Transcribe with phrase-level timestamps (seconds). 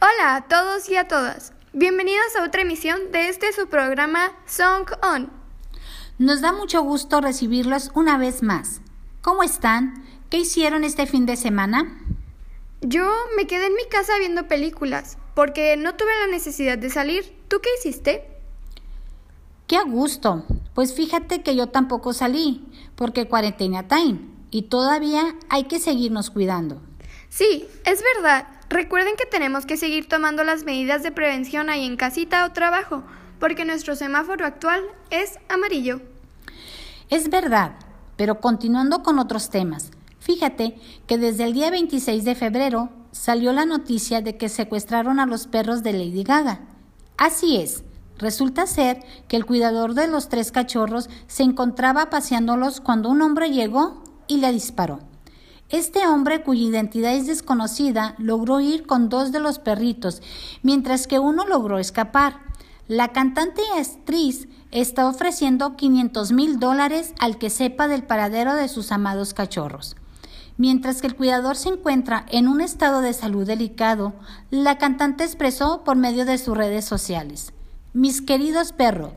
[0.00, 1.52] Hola a todos y a todas.
[1.72, 5.30] Bienvenidos a otra emisión de este su programa Song On.
[6.18, 8.80] Nos da mucho gusto recibirlos una vez más.
[9.22, 10.04] ¿Cómo están?
[10.28, 12.00] ¿Qué hicieron este fin de semana?
[12.80, 17.34] Yo me quedé en mi casa viendo películas porque no tuve la necesidad de salir.
[17.48, 18.28] ¿Tú qué hiciste?
[19.66, 20.44] ¡Qué a gusto!
[20.74, 22.62] Pues fíjate que yo tampoco salí,
[22.94, 24.18] porque cuarentena time,
[24.50, 26.82] y todavía hay que seguirnos cuidando.
[27.30, 28.48] Sí, es verdad.
[28.68, 33.02] Recuerden que tenemos que seguir tomando las medidas de prevención ahí en casita o trabajo,
[33.38, 36.02] porque nuestro semáforo actual es amarillo.
[37.08, 37.76] Es verdad,
[38.16, 39.90] pero continuando con otros temas.
[40.18, 45.26] Fíjate que desde el día 26 de febrero salió la noticia de que secuestraron a
[45.26, 46.60] los perros de Lady Gaga.
[47.16, 47.84] Así es,
[48.18, 53.50] resulta ser que el cuidador de los tres cachorros se encontraba paseándolos cuando un hombre
[53.50, 55.00] llegó y le disparó.
[55.68, 60.20] Este hombre, cuya identidad es desconocida, logró ir con dos de los perritos,
[60.62, 62.40] mientras que uno logró escapar.
[62.88, 68.66] La cantante y actriz está ofreciendo 500 mil dólares al que sepa del paradero de
[68.66, 69.94] sus amados cachorros.
[70.56, 74.12] Mientras que el cuidador se encuentra en un estado de salud delicado,
[74.50, 77.52] la cantante expresó por medio de sus redes sociales.
[77.92, 79.12] Mis queridos perros,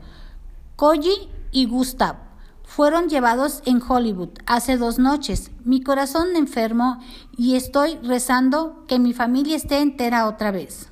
[0.76, 2.16] Koji y Gustav,
[2.64, 5.50] fueron llevados en Hollywood hace dos noches.
[5.64, 7.00] Mi corazón enfermo
[7.36, 10.88] y estoy rezando que mi familia esté entera otra vez.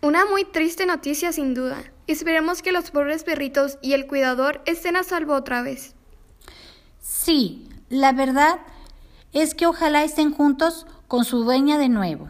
[0.00, 1.78] Una muy triste noticia sin duda.
[2.06, 5.94] Esperemos que los pobres perritos y el cuidador estén a salvo otra vez.
[7.00, 8.60] Sí, la verdad
[9.32, 12.28] es que ojalá estén juntos con su dueña de nuevo.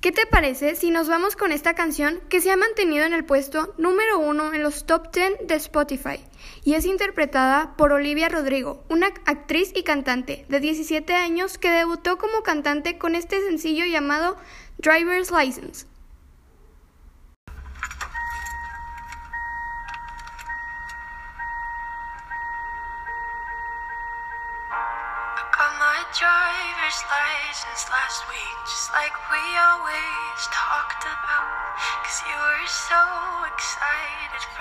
[0.00, 3.24] ¿Qué te parece si nos vamos con esta canción que se ha mantenido en el
[3.24, 6.18] puesto número uno en los top 10 de Spotify
[6.64, 12.18] y es interpretada por Olivia Rodrigo, una actriz y cantante de 17 años que debutó
[12.18, 14.36] como cantante con este sencillo llamado
[14.78, 15.86] Driver's License?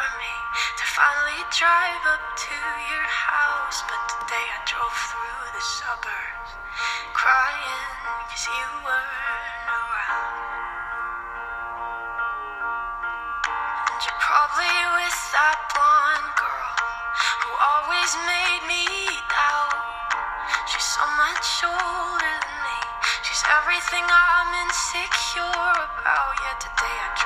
[0.01, 0.33] For me
[0.81, 2.57] to finally drive up to
[2.89, 3.85] your house.
[3.85, 6.51] But today I drove through the suburbs
[7.13, 7.93] crying
[8.25, 10.41] cause you weren't around.
[13.93, 16.77] And you're probably with that blonde girl
[17.45, 20.17] who always made me doubt.
[20.65, 22.79] She's so much older than me.
[23.21, 26.33] She's everything I'm insecure about.
[26.41, 27.20] Yet today I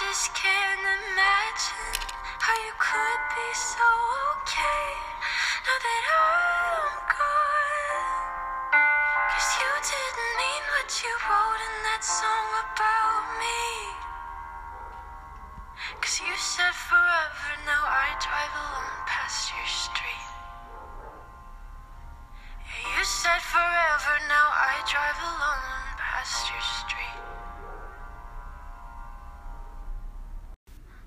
[0.00, 2.02] just can't imagine
[2.40, 3.93] how you could be so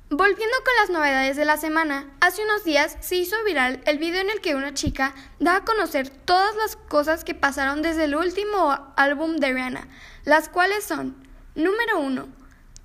[0.09, 4.21] Volviendo con las novedades de la semana, hace unos días se hizo viral el video
[4.21, 8.15] en el que una chica da a conocer todas las cosas que pasaron desde el
[8.15, 9.89] último álbum de Rihanna,
[10.23, 11.17] las cuales son,
[11.55, 12.25] número 1,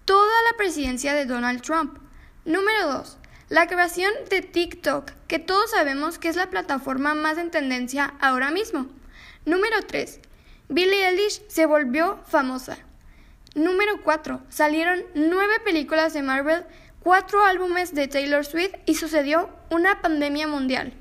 [0.05, 1.97] toda la presidencia de Donald Trump,
[2.45, 3.19] número 2,
[3.51, 8.51] la creación de TikTok, que todos sabemos que es la plataforma más en tendencia ahora
[8.51, 8.89] mismo,
[9.45, 10.19] número 3,
[10.69, 12.79] Billie Eilish se volvió famosa.
[13.55, 14.41] Número 4.
[14.49, 16.65] Salieron nueve películas de Marvel
[17.03, 20.95] cuatro álbumes de Taylor Swift y sucedió una pandemia mundial.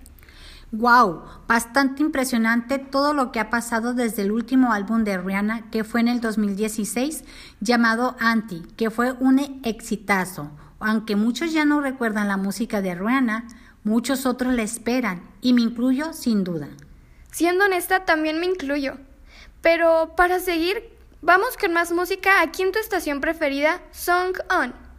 [0.71, 1.23] ¡Wow!
[1.47, 5.99] Bastante impresionante todo lo que ha pasado desde el último álbum de Rihanna, que fue
[5.99, 7.25] en el 2016,
[7.59, 10.49] llamado Anti, que fue un exitazo.
[10.79, 13.47] Aunque muchos ya no recuerdan la música de Rihanna,
[13.83, 16.69] muchos otros la esperan, y me incluyo sin duda.
[17.31, 18.97] Siendo honesta, también me incluyo.
[19.61, 20.83] Pero para seguir,
[21.21, 24.90] vamos con más música aquí en tu estación preferida, Song On.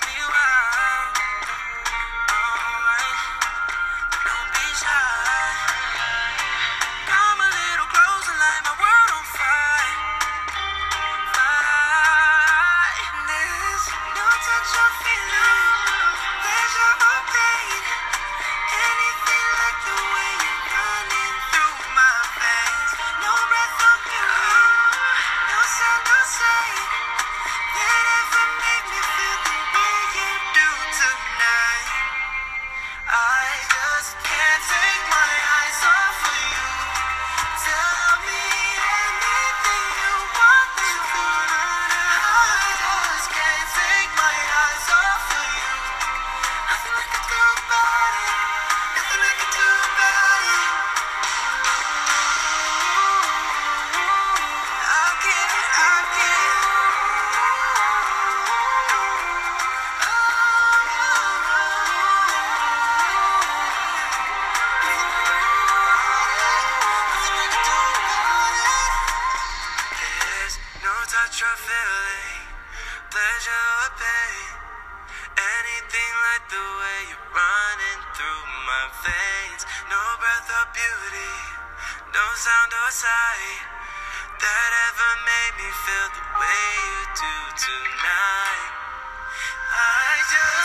[0.00, 0.61] me why.
[82.42, 83.62] sound or sight
[84.42, 88.70] that ever made me feel the way you do tonight.
[89.70, 90.61] I just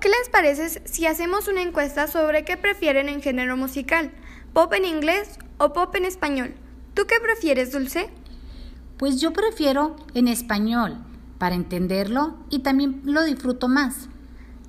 [0.00, 4.12] ¿qué les parece si hacemos una encuesta sobre qué prefieren en género musical?
[4.52, 6.54] ¿Pop en inglés o pop en español?
[6.94, 8.08] ¿Tú qué prefieres, Dulce?
[8.96, 10.98] Pues yo prefiero en español,
[11.38, 14.08] para entenderlo y también lo disfruto más.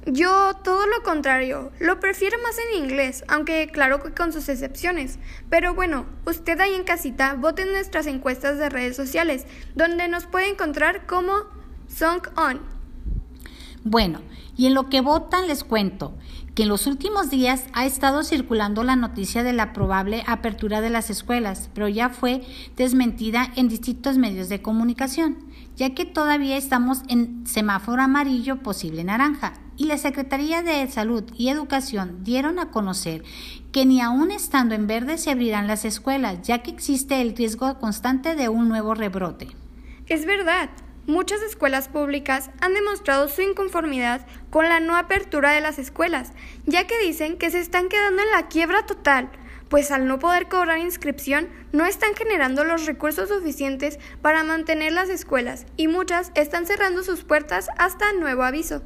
[0.08, 5.20] Yo todo lo contrario, lo prefiero más en inglés, aunque claro que con sus excepciones.
[5.51, 10.25] Pero bueno, usted ahí en casita vote en nuestras encuestas de redes sociales, donde nos
[10.25, 11.44] puede encontrar como
[11.88, 12.77] Song On.
[13.89, 14.20] Bueno,
[14.58, 16.13] y en lo que votan les cuento
[16.56, 20.89] que en los últimos días ha estado circulando la noticia de la probable apertura de
[20.89, 22.41] las escuelas, pero ya fue
[22.75, 25.38] desmentida en distintos medios de comunicación,
[25.77, 29.53] ya que todavía estamos en semáforo amarillo posible naranja.
[29.77, 33.24] Y la Secretaría de Salud y Educación dieron a conocer
[33.72, 37.79] que ni aún estando en verde se abrirán las escuelas, ya que existe el riesgo
[37.79, 39.48] constante de un nuevo rebrote.
[40.08, 40.72] Es verdad,
[41.08, 46.34] muchas escuelas públicas han demostrado su inconformidad con la no apertura de las escuelas,
[46.66, 49.32] ya que dicen que se están quedando en la quiebra total,
[49.70, 55.10] pues al no poder cobrar inscripción no están generando los recursos suficientes para mantener las
[55.10, 58.82] escuelas y muchas están cerrando sus puertas hasta nuevo aviso.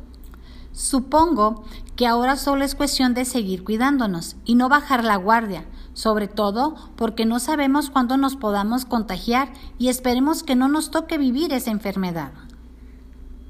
[0.72, 5.66] Supongo que ahora solo es cuestión de seguir cuidándonos y no bajar la guardia,
[6.02, 11.20] sobre todo porque no sabemos cuándo nos podamos contagiar y esperemos que no nos toque
[11.20, 12.32] vivir esa enfermedad.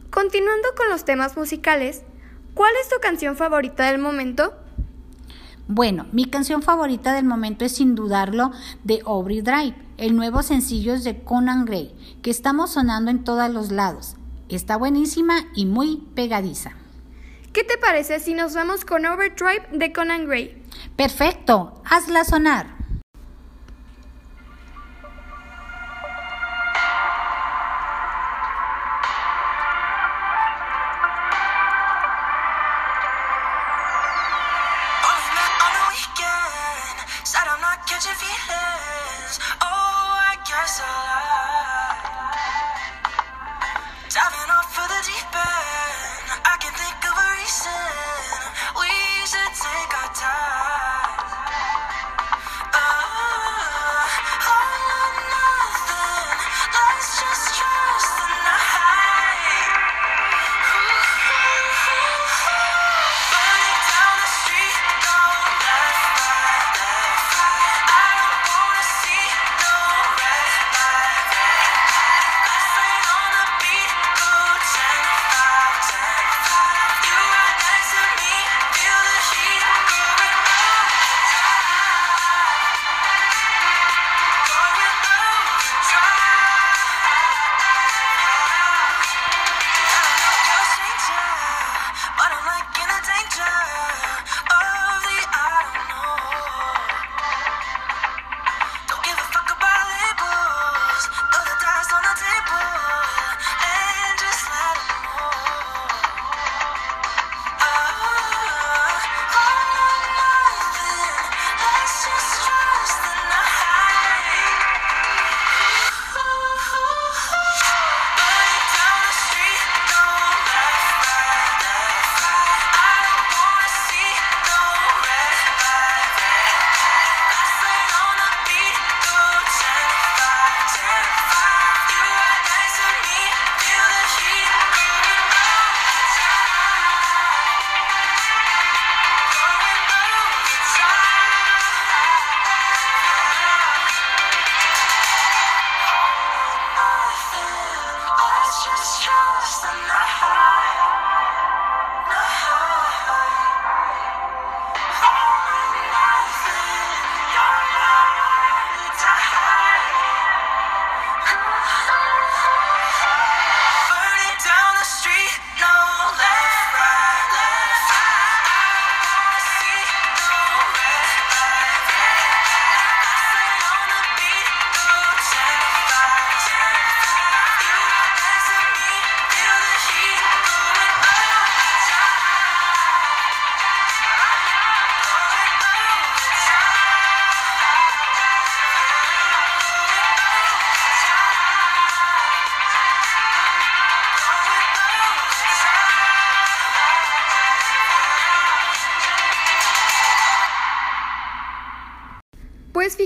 [0.10, 2.04] Continuando con los temas musicales,
[2.54, 4.54] ¿cuál es tu canción favorita del momento?
[5.70, 8.52] Bueno, mi canción favorita del momento es sin dudarlo
[8.84, 13.50] de Aubrey Drive, el nuevo sencillo es de Conan Gray, que estamos sonando en todos
[13.50, 14.18] los lados.
[14.50, 16.72] Está buenísima y muy pegadiza.
[17.54, 20.61] ¿Qué te parece si nos vamos con Overdrive de Conan Gray?
[20.96, 22.81] Perfecto, hazla sonar.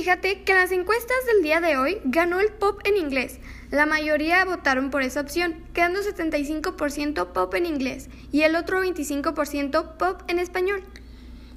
[0.05, 3.39] Fíjate que en las encuestas del día de hoy ganó el pop en inglés.
[3.71, 9.97] La mayoría votaron por esa opción, quedando 75% pop en inglés y el otro 25%
[9.97, 10.83] pop en español.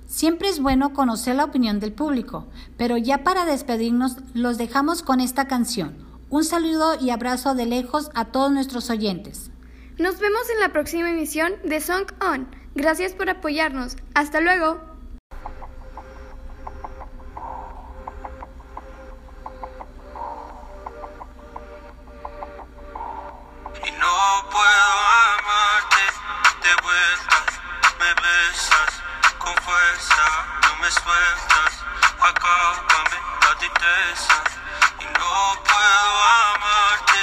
[0.07, 2.47] Siempre es bueno conocer la opinión del público,
[2.79, 8.11] pero ya para despedirnos los dejamos con esta canción, Un saludo y abrazo de lejos
[8.15, 9.51] a todos nuestros oyentes.
[9.99, 12.49] Nos vemos en la próxima emisión de Song On.
[12.75, 13.99] Gracias por apoyarnos.
[14.15, 14.88] Hasta luego.
[24.59, 24.99] puedo
[25.39, 26.05] amarte
[26.65, 27.39] de vuelta.
[28.01, 28.93] Me besas
[29.39, 30.27] con fuerza,
[30.63, 31.73] no me sueltas.
[32.19, 34.43] Acábame la tristeza
[34.99, 36.13] y no puedo
[36.55, 37.21] amarte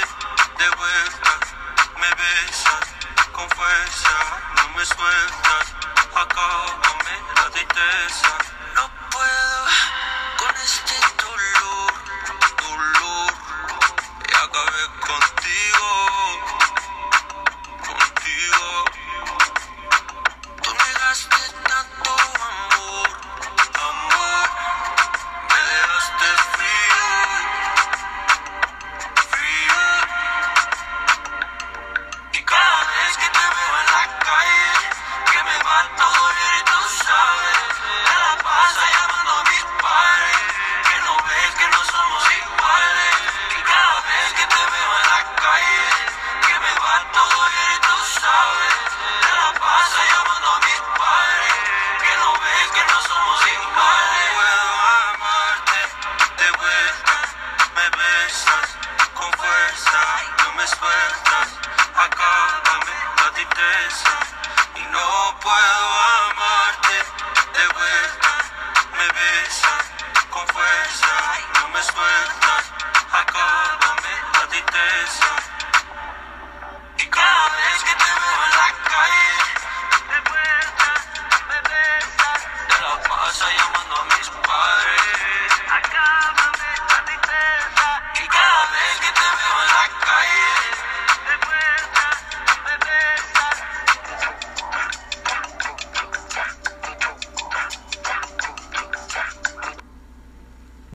[0.60, 1.32] de vuelta.
[2.00, 2.84] Me besas
[3.32, 4.14] con fuerza,
[4.56, 5.45] no me sueltas.